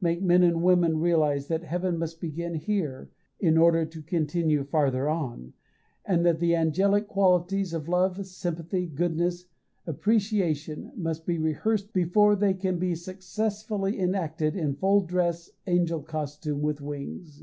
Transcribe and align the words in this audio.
Make 0.00 0.22
men 0.22 0.44
and 0.44 0.62
women 0.62 1.00
realize 1.00 1.48
that 1.48 1.64
heaven 1.64 1.98
must 1.98 2.20
begin 2.20 2.54
here, 2.54 3.10
in 3.40 3.58
order 3.58 3.84
to 3.84 4.00
continue 4.00 4.62
farther 4.62 5.08
on, 5.08 5.54
and 6.04 6.24
that 6.24 6.38
the 6.38 6.54
angelic 6.54 7.08
qualities, 7.08 7.72
of 7.72 7.88
love, 7.88 8.24
sympathy, 8.24 8.86
goodness, 8.86 9.46
appreciation, 9.84 10.92
must 10.94 11.26
be 11.26 11.36
rehearsed 11.36 11.86
in 11.86 11.90
the 11.94 12.00
body, 12.04 12.04
before 12.10 12.36
they 12.36 12.54
can 12.54 12.78
be 12.78 12.94
successfully 12.94 13.98
enacted 13.98 14.54
in 14.54 14.76
full 14.76 15.00
dress 15.00 15.50
angel 15.66 16.00
costume 16.00 16.62
with 16.62 16.80
wings. 16.80 17.42